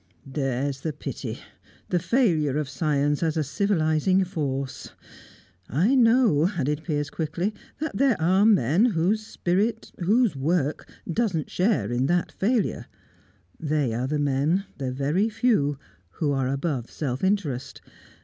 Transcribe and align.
"There's 0.25 0.81
the 0.81 0.93
pity 0.93 1.37
the 1.89 1.99
failure 1.99 2.57
of 2.57 2.67
science 2.67 3.21
as 3.21 3.37
a 3.37 3.43
civilising 3.43 4.23
force. 4.23 4.93
I 5.69 5.93
know," 5.93 6.49
added 6.57 6.83
Piers 6.83 7.11
quickly, 7.11 7.53
"that 7.79 7.95
there 7.95 8.19
are 8.19 8.43
men 8.43 8.85
whose 8.85 9.23
spirit, 9.23 9.91
whose 9.99 10.35
work, 10.35 10.89
doesn't 11.07 11.51
share 11.51 11.91
in 11.91 12.07
that 12.07 12.31
failure; 12.31 12.87
they 13.59 13.93
are 13.93 14.07
the 14.07 14.17
men 14.17 14.65
the 14.79 14.91
very 14.91 15.29
few 15.29 15.77
who 16.13 16.31
are 16.31 16.47
above 16.47 16.89
self 16.89 17.23
interest. 17.23 17.79